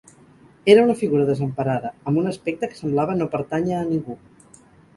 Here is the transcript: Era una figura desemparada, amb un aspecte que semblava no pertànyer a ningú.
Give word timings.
Era 0.73 0.85
una 0.85 0.95
figura 1.01 1.27
desemparada, 1.27 1.93
amb 2.11 2.21
un 2.23 2.31
aspecte 2.33 2.71
que 2.73 2.81
semblava 2.81 3.19
no 3.21 3.31
pertànyer 3.37 3.79
a 3.83 3.87
ningú. 3.95 4.21